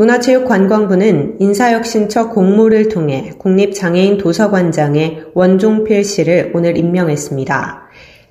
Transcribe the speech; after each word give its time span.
문화체육관광부는 0.00 1.36
인사혁신처 1.40 2.30
공모를 2.30 2.88
통해 2.88 3.32
국립장애인 3.36 4.16
도서관장에 4.16 5.20
원종필 5.34 6.04
씨를 6.04 6.52
오늘 6.54 6.78
임명했습니다. 6.78 7.82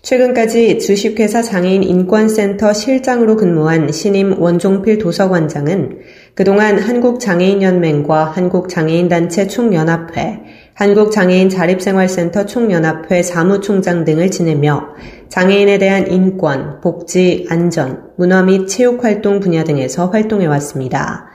최근까지 0.01 0.79
주식회사 0.79 1.43
장애인 1.43 1.83
인권센터 1.83 2.73
실장으로 2.73 3.35
근무한 3.35 3.91
신임 3.91 4.41
원종필 4.41 4.97
도서관장은 4.97 5.99
그동안 6.33 6.79
한국장애인연맹과 6.79 8.25
한국장애인단체 8.25 9.45
총연합회, 9.47 10.39
한국장애인 10.79 11.49
자립생활센터 11.49 12.45
총연합회 12.45 13.21
사무총장 13.21 14.05
등을 14.05 14.31
지내며 14.31 14.95
장애인에 15.27 15.77
대한 15.77 16.09
인권, 16.09 16.79
복지, 16.79 17.45
안전, 17.49 18.03
문화 18.15 18.43
및 18.43 18.65
체육활동 18.67 19.41
분야 19.41 19.65
등에서 19.65 20.07
활동해 20.07 20.45
왔습니다. 20.45 21.25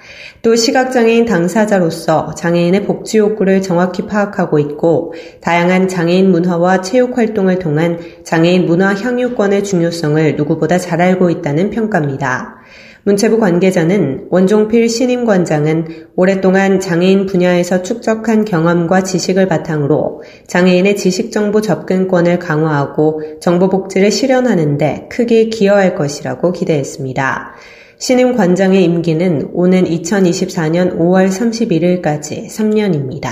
또 0.40 0.56
시각장애인 0.56 1.26
당사자로서 1.26 2.34
장애인의 2.34 2.84
복지 2.84 3.18
욕구를 3.18 3.60
정확히 3.60 4.06
파악하고 4.06 4.58
있고 4.60 5.12
다양한 5.42 5.88
장애인 5.88 6.30
문화와 6.30 6.80
체육활동을 6.80 7.58
통한 7.58 7.98
장애인 8.24 8.64
문화 8.64 8.94
향유권의 8.94 9.62
중요성을 9.62 10.36
누구보다 10.36 10.78
잘 10.78 11.02
알고 11.02 11.28
있다는 11.28 11.68
평가입니다. 11.68 12.63
문체부 13.06 13.38
관계자는 13.38 14.28
원종필 14.30 14.88
신임 14.88 15.26
관장은 15.26 16.08
오랫동안 16.16 16.80
장애인 16.80 17.26
분야에서 17.26 17.82
축적한 17.82 18.46
경험과 18.46 19.02
지식을 19.02 19.46
바탕으로 19.46 20.22
장애인의 20.46 20.96
지식정보 20.96 21.60
접근권을 21.60 22.38
강화하고 22.38 23.20
정보복지를 23.40 24.10
실현하는데 24.10 25.08
크게 25.10 25.50
기여할 25.50 25.94
것이라고 25.96 26.52
기대했습니다. 26.52 27.54
신임 27.98 28.36
관장의 28.36 28.82
임기는 28.84 29.50
오는 29.52 29.84
2024년 29.84 30.98
5월 30.98 31.28
31일까지 31.28 32.48
3년입니다. 32.48 33.30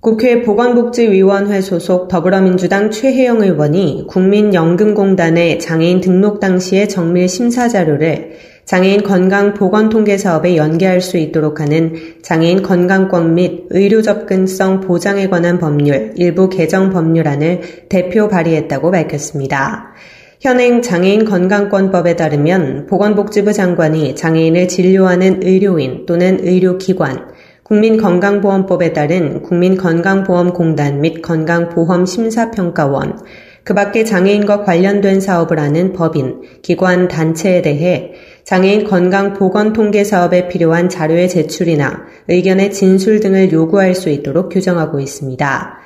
국회 0.00 0.42
보건복지위원회 0.42 1.60
소속 1.60 2.08
더불어민주당 2.08 2.90
최혜영 2.90 3.42
의원이 3.42 4.06
국민연금공단의 4.08 5.60
장애인 5.60 6.00
등록 6.00 6.40
당시의 6.40 6.88
정밀 6.88 7.28
심사 7.28 7.68
자료를 7.68 8.32
장애인 8.64 9.02
건강 9.02 9.54
보건 9.54 9.88
통계 9.88 10.16
사업에 10.16 10.56
연계할 10.56 11.00
수 11.00 11.18
있도록 11.18 11.60
하는 11.60 11.94
장애인 12.22 12.62
건강권 12.62 13.34
및 13.34 13.66
의료 13.70 14.02
접근성 14.02 14.80
보장에 14.80 15.28
관한 15.28 15.58
법률 15.58 16.12
일부 16.16 16.48
개정 16.48 16.90
법률안을 16.90 17.88
대표 17.88 18.28
발의했다고 18.28 18.90
밝혔습니다. 18.90 19.92
현행 20.40 20.82
장애인 20.82 21.24
건강권법에 21.24 22.16
따르면 22.16 22.86
보건복지부 22.86 23.52
장관이 23.52 24.16
장애인을 24.16 24.66
진료하는 24.68 25.40
의료인 25.42 26.06
또는 26.06 26.38
의료기관, 26.40 27.32
국민건강보험법에 27.62 28.92
따른 28.92 29.42
국민건강보험공단 29.42 31.00
및 31.00 31.22
건강보험심사평가원, 31.22 33.18
그 33.64 33.74
밖에 33.74 34.04
장애인과 34.04 34.64
관련된 34.64 35.20
사업을 35.20 35.58
하는 35.58 35.92
법인, 35.92 36.40
기관, 36.62 37.06
단체에 37.08 37.62
대해 37.62 38.12
장애인 38.44 38.84
건강 38.84 39.34
보건 39.34 39.72
통계 39.72 40.02
사업에 40.02 40.48
필요한 40.48 40.88
자료의 40.88 41.28
제출이나 41.28 42.04
의견의 42.28 42.72
진술 42.72 43.20
등을 43.20 43.52
요구할 43.52 43.94
수 43.94 44.10
있도록 44.10 44.48
규정하고 44.48 44.98
있습니다. 44.98 45.78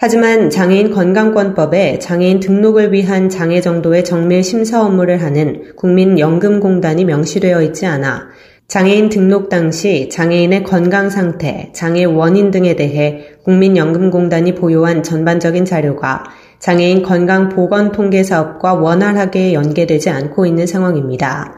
하지만 0.00 0.48
장애인 0.48 0.92
건강권법에 0.92 1.98
장애인 1.98 2.40
등록을 2.40 2.92
위한 2.92 3.28
장애 3.28 3.60
정도의 3.60 4.04
정밀 4.04 4.44
심사 4.44 4.80
업무를 4.80 5.20
하는 5.22 5.74
국민연금공단이 5.74 7.04
명시되어 7.04 7.62
있지 7.62 7.84
않아 7.84 8.28
장애인 8.68 9.08
등록 9.08 9.48
당시 9.48 10.08
장애인의 10.10 10.62
건강 10.62 11.10
상태, 11.10 11.70
장애 11.72 12.04
원인 12.04 12.50
등에 12.50 12.76
대해 12.76 13.24
국민연금공단이 13.42 14.54
보유한 14.54 15.02
전반적인 15.02 15.64
자료가 15.64 16.24
장애인 16.58 17.02
건강 17.02 17.48
보건 17.48 17.92
통계 17.92 18.24
사업과 18.24 18.74
원활하게 18.74 19.52
연계되지 19.52 20.10
않고 20.10 20.46
있는 20.46 20.66
상황입니다. 20.66 21.54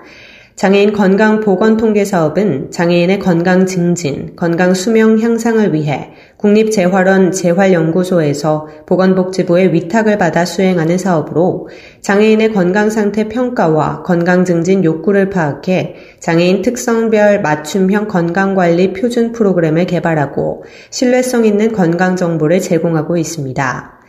장애인 0.60 0.92
건강 0.92 1.40
보건 1.40 1.78
통계 1.78 2.04
사업은 2.04 2.70
장애인의 2.70 3.18
건강 3.20 3.64
증진, 3.64 4.36
건강 4.36 4.74
수명 4.74 5.18
향상을 5.18 5.72
위해 5.72 6.10
국립재활원 6.36 7.32
재활연구소에서 7.32 8.68
보건복지부의 8.84 9.72
위탁을 9.72 10.18
받아 10.18 10.44
수행하는 10.44 10.98
사업으로 10.98 11.70
장애인의 12.02 12.52
건강 12.52 12.90
상태 12.90 13.26
평가와 13.26 14.02
건강 14.02 14.44
증진 14.44 14.84
욕구를 14.84 15.30
파악해 15.30 15.94
장애인 16.20 16.60
특성별 16.60 17.40
맞춤형 17.40 18.08
건강관리 18.08 18.92
표준 18.92 19.32
프로그램을 19.32 19.86
개발하고 19.86 20.64
신뢰성 20.90 21.46
있는 21.46 21.72
건강 21.72 22.16
정보를 22.16 22.60
제공하고 22.60 23.16
있습니다. 23.16 23.99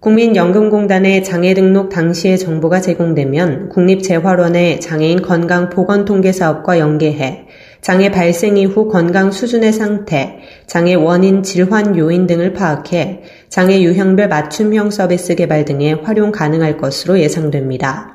국민연금공단의 0.00 1.22
장애 1.24 1.52
등록 1.52 1.90
당시의 1.90 2.38
정보가 2.38 2.80
제공되면 2.80 3.68
국립재활원의 3.68 4.80
장애인 4.80 5.20
건강 5.20 5.68
보건 5.68 6.06
통계 6.06 6.32
사업과 6.32 6.78
연계해 6.78 7.44
장애 7.82 8.10
발생 8.10 8.56
이후 8.56 8.88
건강 8.88 9.30
수준의 9.30 9.74
상태, 9.74 10.38
장애 10.66 10.94
원인 10.94 11.42
질환 11.42 11.98
요인 11.98 12.26
등을 12.26 12.54
파악해 12.54 13.24
장애 13.50 13.82
유형별 13.82 14.28
맞춤형 14.28 14.90
서비스 14.90 15.34
개발 15.34 15.66
등에 15.66 15.92
활용 15.92 16.32
가능할 16.32 16.78
것으로 16.78 17.20
예상됩니다. 17.20 18.14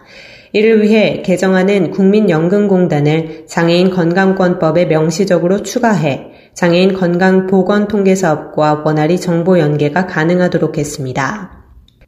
이를 0.54 0.82
위해 0.82 1.22
개정안은 1.24 1.92
국민연금공단을 1.92 3.46
장애인 3.46 3.92
건강권법에 3.92 4.86
명시적으로 4.86 5.62
추가해 5.62 6.32
장애인 6.56 6.94
건강 6.94 7.46
보건 7.46 7.88
통계 7.88 8.16
사업과 8.16 8.82
원활히 8.84 9.20
정보 9.20 9.60
연계가 9.60 10.08
가능하도록 10.08 10.80
했습니다. 10.80 11.55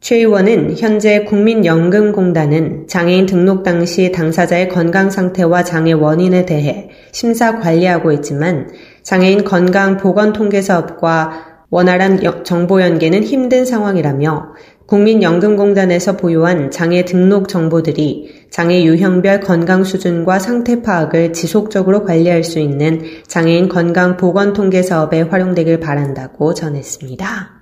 최 0.00 0.16
의원은 0.16 0.76
현재 0.76 1.24
국민연금공단은 1.24 2.86
장애인 2.86 3.26
등록 3.26 3.64
당시 3.64 4.12
당사자의 4.12 4.68
건강 4.68 5.10
상태와 5.10 5.64
장애 5.64 5.92
원인에 5.92 6.46
대해 6.46 6.90
심사 7.12 7.58
관리하고 7.58 8.12
있지만 8.12 8.70
장애인 9.02 9.44
건강 9.44 9.96
보건 9.96 10.32
통계 10.32 10.62
사업과 10.62 11.46
원활한 11.70 12.20
정보 12.44 12.80
연계는 12.80 13.24
힘든 13.24 13.64
상황이라며 13.64 14.54
국민연금공단에서 14.86 16.16
보유한 16.16 16.70
장애 16.70 17.04
등록 17.04 17.48
정보들이 17.48 18.46
장애 18.50 18.84
유형별 18.84 19.40
건강 19.40 19.84
수준과 19.84 20.38
상태 20.38 20.80
파악을 20.80 21.34
지속적으로 21.34 22.04
관리할 22.04 22.42
수 22.42 22.58
있는 22.58 23.02
장애인 23.26 23.68
건강 23.68 24.16
보건 24.16 24.54
통계 24.54 24.82
사업에 24.82 25.20
활용되길 25.20 25.80
바란다고 25.80 26.54
전했습니다. 26.54 27.57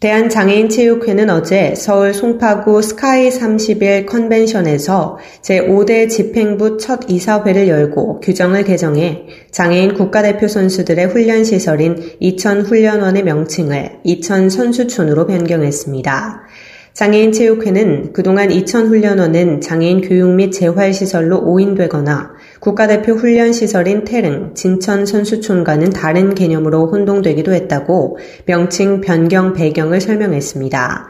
대한장애인체육회는 0.00 1.28
어제 1.28 1.74
서울 1.74 2.14
송파구 2.14 2.80
스카이 2.80 3.28
30일 3.28 4.06
컨벤션에서 4.06 5.18
제5대 5.42 6.08
집행부 6.08 6.78
첫 6.78 7.00
이사회를 7.06 7.68
열고 7.68 8.20
규정을 8.20 8.64
개정해 8.64 9.26
장애인 9.50 9.92
국가대표 9.92 10.48
선수들의 10.48 11.08
훈련시설인 11.08 12.14
이천 12.18 12.62
훈련원의 12.62 13.24
명칭을 13.24 14.00
이천 14.04 14.48
선수촌으로 14.48 15.26
변경했습니다. 15.26 16.44
장애인 16.92 17.32
체육회는 17.32 18.12
그동안 18.12 18.50
이천 18.50 18.88
훈련원은 18.88 19.60
장애인 19.60 20.00
교육 20.00 20.30
및 20.30 20.50
재활 20.50 20.92
시설로 20.92 21.38
오인되거나 21.38 22.32
국가대표 22.58 23.14
훈련 23.14 23.52
시설인 23.52 24.04
태릉, 24.04 24.54
진천 24.54 25.06
선수촌과는 25.06 25.90
다른 25.90 26.34
개념으로 26.34 26.88
혼동되기도 26.90 27.52
했다고 27.52 28.18
명칭 28.44 29.00
변경 29.00 29.54
배경을 29.54 30.00
설명했습니다. 30.00 31.08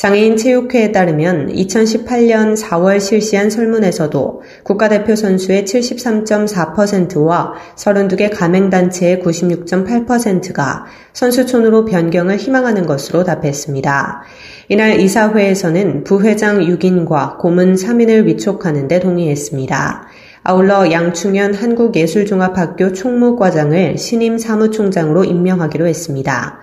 장애인 0.00 0.38
체육회에 0.38 0.92
따르면 0.92 1.52
2018년 1.52 2.56
4월 2.56 2.98
실시한 3.02 3.50
설문에서도 3.50 4.42
국가대표 4.62 5.14
선수의 5.14 5.64
73.4%와 5.64 7.52
32개 7.76 8.34
가맹단체의 8.34 9.18
96.8%가 9.18 10.86
선수촌으로 11.12 11.84
변경을 11.84 12.38
희망하는 12.38 12.86
것으로 12.86 13.24
답했습니다. 13.24 14.22
이날 14.70 14.98
이사회에서는 15.00 16.04
부회장 16.04 16.60
6인과 16.60 17.36
고문 17.36 17.74
3인을 17.74 18.24
위촉하는 18.24 18.88
데 18.88 19.00
동의했습니다. 19.00 20.08
아울러 20.44 20.90
양충현 20.90 21.52
한국예술종합학교 21.52 22.94
총무과장을 22.94 23.98
신임 23.98 24.38
사무총장으로 24.38 25.24
임명하기로 25.24 25.86
했습니다. 25.86 26.60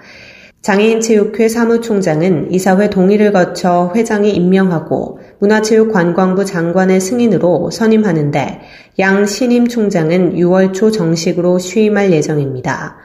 장애인체육회 0.67 1.47
사무총장은 1.47 2.51
이사회 2.51 2.89
동의를 2.89 3.31
거쳐 3.31 3.93
회장이 3.95 4.31
임명하고 4.31 5.19
문화체육관광부 5.39 6.43
장관의 6.43 6.99
승인으로 6.99 7.71
선임하는데 7.71 8.59
양 8.99 9.25
신임 9.25 9.69
총장은 9.69 10.35
6월 10.35 10.73
초 10.73 10.91
정식으로 10.91 11.57
취임할 11.57 12.11
예정입니다. 12.11 12.97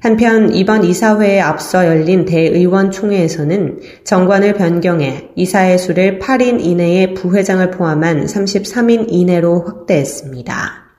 한편 0.00 0.54
이번 0.54 0.82
이사회에 0.82 1.42
앞서 1.42 1.86
열린 1.86 2.24
대의원 2.24 2.90
총회에서는 2.90 3.80
정관을 4.04 4.54
변경해 4.54 5.28
이사회 5.36 5.76
수를 5.76 6.20
8인 6.20 6.64
이내의 6.64 7.12
부회장을 7.12 7.70
포함한 7.70 8.24
33인 8.24 9.08
이내로 9.08 9.64
확대했습니다. 9.66 10.89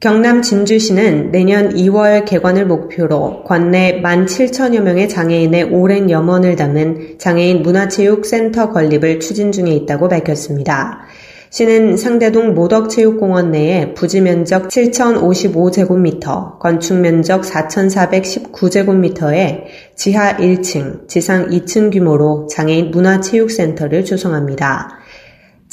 경남 0.00 0.42
진주시는 0.42 1.30
내년 1.30 1.72
2월 1.74 2.24
개관을 2.26 2.66
목표로 2.66 3.44
관내 3.44 4.02
1만 4.02 4.26
7천여 4.26 4.80
명의 4.80 5.08
장애인의 5.08 5.64
오랜 5.64 6.10
염원을 6.10 6.56
담은 6.56 7.18
장애인 7.18 7.62
문화체육센터 7.62 8.72
건립을 8.72 9.20
추진 9.20 9.50
중에 9.50 9.70
있다고 9.70 10.08
밝혔습니다. 10.08 11.06
시는 11.48 11.96
상대동 11.96 12.52
모덕체육공원 12.54 13.52
내에 13.52 13.94
부지 13.94 14.20
면적 14.20 14.68
7,055제곱미터, 14.68 16.58
건축 16.58 16.98
면적 16.98 17.42
4,419제곱미터에 17.42 19.62
지하 19.94 20.36
1층, 20.36 21.06
지상 21.06 21.50
2층 21.50 21.92
규모로 21.92 22.48
장애인 22.50 22.90
문화체육센터를 22.90 24.04
조성합니다. 24.04 25.03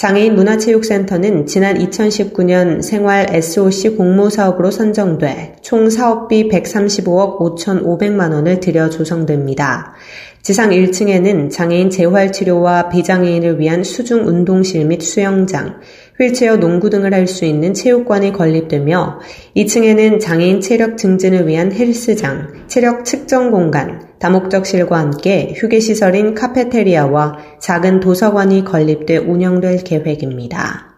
장애인 0.02 0.34
문화체육센터는 0.34 1.46
지난 1.46 1.78
2019년 1.78 2.82
생활 2.82 3.28
SOC 3.30 3.98
공모사업으로 3.98 4.72
선정돼 4.72 5.58
총 5.62 5.92
사업비 5.92 6.50
135억 6.50 7.38
5,500만 7.38 8.34
원을 8.34 8.60
들여 8.60 8.90
조성됩니다. 8.90 9.94
지상 10.42 10.72
1층에는 10.72 11.52
장애인 11.52 11.92
재활치료와 11.92 12.90
비장애인을 12.90 13.60
위한 13.60 13.84
수중 13.84 14.26
운동실 14.28 14.86
및 14.86 15.04
수영장, 15.04 15.80
휠체어 16.22 16.58
농구 16.58 16.90
등을 16.90 17.14
할 17.14 17.28
수 17.28 17.46
있는 17.46 17.74
체육관이 17.74 18.34
건립되며 18.34 19.20
2층에는 19.56 20.20
장애인 20.20 20.62
체력 20.62 20.98
증진을 20.98 21.48
위한 21.48 21.72
헬스장, 21.72 22.66
체력 22.68 23.06
측정 23.06 23.52
공간, 23.52 24.08
다목적실과 24.20 25.00
함께 25.00 25.54
휴게시설인 25.56 26.36
카페테리아와 26.36 27.38
작은 27.60 28.00
도서관이 28.02 28.64
건립돼 28.66 29.18
운영될 29.18 29.84
계획입니다. 29.84 30.92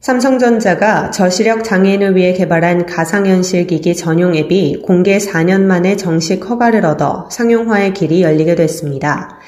삼성전자가 0.00 1.12
저시력 1.12 1.62
장애인을 1.62 2.16
위해 2.16 2.32
개발한 2.32 2.86
가상현실 2.86 3.68
기기 3.68 3.94
전용 3.94 4.34
앱이 4.34 4.82
공개 4.82 5.18
4년 5.18 5.60
만에 5.60 5.96
정식 5.96 6.50
허가를 6.50 6.84
얻어 6.84 7.28
상용화의 7.30 7.94
길이 7.94 8.22
열리게 8.22 8.56
됐습니다. 8.56 9.38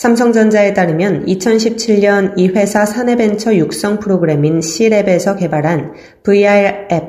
삼성전자에 0.00 0.72
따르면 0.72 1.26
2017년 1.26 2.32
이 2.38 2.48
회사 2.48 2.86
사내벤처 2.86 3.54
육성 3.54 4.00
프로그램인 4.00 4.60
C랩에서 4.60 5.38
개발한 5.38 5.92
VR 6.22 6.86
앱 6.90 7.02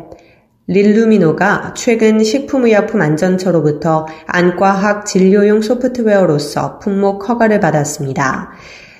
릴루미노가 0.67 1.73
최근 1.77 2.21
식품의약품 2.21 3.01
안전처로부터 3.01 4.07
안과학 4.27 5.05
진료용 5.05 5.61
소프트웨어로서 5.61 6.79
품목 6.79 7.29
허가를 7.29 7.61
받았습니다. 7.61 8.51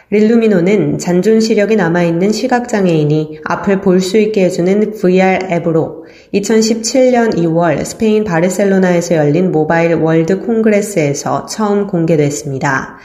릴루미노는 0.10 0.98
잔존 0.98 1.42
시력이 1.42 1.76
남아있는 1.76 2.32
시각장애인이 2.32 3.40
앞을 3.44 3.82
볼 3.82 4.00
수 4.00 4.18
있게 4.18 4.46
해주는 4.46 4.94
VR 4.94 5.48
앱으로 5.52 6.06
2017년 6.34 7.36
2월 7.36 7.84
스페인 7.84 8.24
바르셀로나에서 8.24 9.16
열린 9.16 9.52
모바일 9.52 9.96
월드 9.96 10.40
콩그레스에서 10.40 11.46
처음 11.48 11.88
공개됐습니다. 11.88 13.00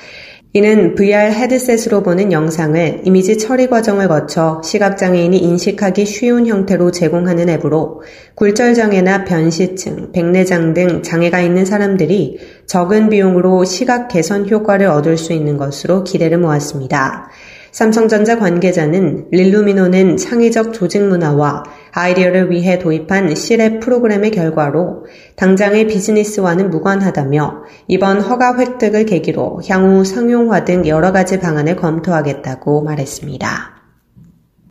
이는 0.56 0.94
VR 0.94 1.32
헤드셋으로 1.32 2.02
보는 2.02 2.32
영상을 2.32 3.02
이미지 3.04 3.36
처리 3.36 3.66
과정을 3.66 4.08
거쳐 4.08 4.62
시각장애인이 4.64 5.36
인식하기 5.36 6.06
쉬운 6.06 6.46
형태로 6.46 6.92
제공하는 6.92 7.50
앱으로 7.50 8.00
굴절장애나 8.36 9.26
변시증, 9.26 10.12
백내장 10.12 10.72
등 10.72 11.02
장애가 11.02 11.42
있는 11.42 11.66
사람들이 11.66 12.38
적은 12.64 13.10
비용으로 13.10 13.66
시각 13.66 14.08
개선 14.08 14.48
효과를 14.48 14.86
얻을 14.86 15.18
수 15.18 15.34
있는 15.34 15.58
것으로 15.58 16.04
기대를 16.04 16.38
모았습니다. 16.38 17.28
삼성전자 17.70 18.38
관계자는 18.38 19.26
릴루미노는 19.32 20.16
창의적 20.16 20.72
조직 20.72 21.02
문화와 21.02 21.64
아이디어를 21.98 22.50
위해 22.50 22.78
도입한 22.78 23.32
C랩 23.32 23.80
프로그램의 23.80 24.30
결과로 24.30 25.06
당장의 25.36 25.86
비즈니스와는 25.86 26.68
무관하다며 26.68 27.62
이번 27.88 28.20
허가 28.20 28.58
획득을 28.58 29.06
계기로 29.06 29.62
향후 29.66 30.04
상용화 30.04 30.66
등 30.66 30.86
여러 30.86 31.10
가지 31.12 31.40
방안을 31.40 31.76
검토하겠다고 31.76 32.82
말했습니다. 32.82 33.76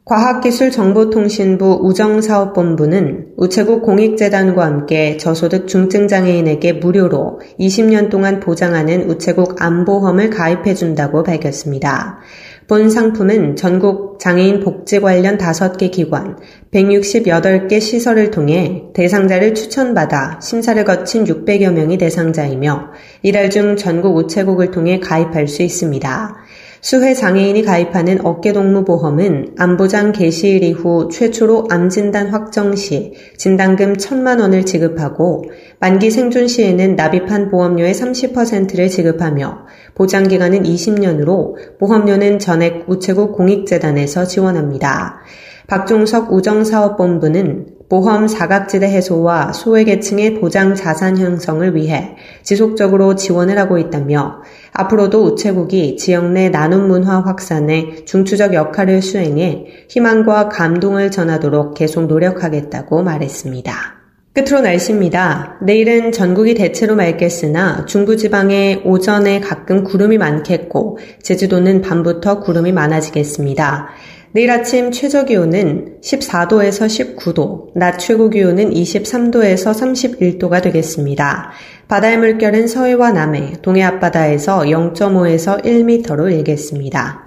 과학기술정보통신부 0.06 1.80
우정사업본부는 1.81 3.30
우체국 3.38 3.81
공익재단과 3.81 4.63
함께 4.63 5.18
저소득 5.18 5.68
중증장애인에게 5.68 6.74
무료로 6.74 7.39
20년 7.60 8.12
동안 8.12 8.39
보장하는 8.39 9.10
우체국 9.10 9.60
안보험을 9.63 10.30
가입해준다고 10.30 11.24
밝혔습니다. 11.24 12.19
본 12.68 12.90
상품은 12.90 13.56
전국 13.56 14.18
장애인 14.20 14.62
복지 14.62 15.00
관련 15.00 15.38
5개 15.38 15.92
기관, 15.92 16.36
168개 16.72 17.80
시설을 17.80 18.32
통해 18.32 18.86
대상자를 18.96 19.54
추천받아 19.54 20.40
심사를 20.42 20.84
거친 20.84 21.26
600여 21.26 21.72
명이 21.72 22.00
대상자이며 22.00 22.88
이달 23.22 23.52
중 23.52 23.76
전국 23.76 24.16
우체국을 24.18 24.72
통해 24.72 25.00
가입할 25.00 25.48
수 25.48 25.62
있습니다. 25.62 26.38
수혜 26.86 27.16
장애인이 27.16 27.64
가입하는 27.64 28.24
어깨동무보험은 28.24 29.56
암보장 29.58 30.12
개시일 30.12 30.64
이후 30.64 31.10
최초로 31.12 31.66
암진단 31.72 32.28
확정 32.28 32.76
시 32.76 33.14
진단금 33.38 33.94
1천만 33.94 34.40
원을 34.40 34.68
지급하고 34.68 35.46
만기 35.80 36.12
생존 36.12 36.48
시에는 36.48 36.96
납입한 36.96 37.50
보험료의 37.50 37.92
30%를 37.92 38.90
지급하며 38.90 39.66
보장기간은 39.96 40.62
20년으로 40.62 41.80
보험료는 41.80 42.38
전액 42.38 42.88
우체국 42.88 43.36
공익재단에서 43.36 44.26
지원합니다. 44.26 45.22
박종석 45.66 46.32
우정사업본부는 46.34 47.75
보험 47.90 48.28
사각지대 48.28 48.88
해소와 48.88 49.54
소외계층의 49.54 50.36
보장 50.40 50.74
자산 50.74 51.18
형성을 51.18 51.76
위해 51.76 52.16
지속적으로 52.42 53.16
지원을 53.16 53.60
하고 53.60 53.78
있다며 53.78 54.42
앞으로도 54.74 55.24
우체국이 55.24 55.98
지역 55.98 56.32
내 56.32 56.50
나눔 56.50 56.88
문화 56.88 57.22
확산에 57.22 58.06
중추적 58.06 58.54
역할을 58.54 59.01
수행해 59.01 59.65
희망과 59.89 60.50
감동을 60.50 61.12
전하도록 61.12 61.75
계속 61.75 62.08
노력하겠다고 62.08 63.04
말했습니다. 63.04 63.96
끝으로 64.36 64.60
날씨입니다. 64.60 65.60
내일은 65.62 66.12
전국이 66.12 66.56
대체로 66.56 66.98
맑겠으나 66.98 67.86
중부지방에 67.86 68.82
오전에 68.84 69.39
가끔 69.39 69.86
구름이 69.86 70.18
많겠고 70.18 70.98
제주도는 71.24 71.82
밤부터 71.82 72.42
구름이 72.42 72.74
많아지겠습니다. 72.74 73.88
내일 74.36 74.51
아침 74.51 74.92
최저 74.92 75.24
기온은 75.24 76.01
14도에서 76.01 76.88
19도, 76.88 77.72
낮 77.74 77.98
최고 78.00 78.30
기온은 78.30 78.70
23도에서 78.70 79.72
31도가 79.72 80.62
되겠습니다. 80.62 81.51
바다의 81.88 82.18
물결은 82.18 82.68
서해와 82.68 83.13
남해, 83.13 83.62
동해 83.62 83.82
앞바다에서 83.84 84.63
0.5에서 84.63 85.63
1m로 85.63 86.30
일겠습니다. 86.30 87.24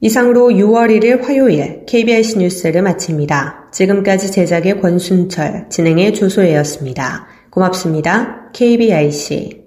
이상으로 0.00 0.48
6월 0.48 0.88
1일 0.88 1.22
화요일 1.22 1.84
KBIC 1.84 2.38
뉴스를 2.38 2.80
마칩니다. 2.80 3.68
지금까지 3.70 4.32
제작의 4.32 4.80
권순철, 4.80 5.66
진행의 5.68 6.14
조소혜였습니다. 6.14 7.26
고맙습니다. 7.50 8.50
KBIC 8.54 9.66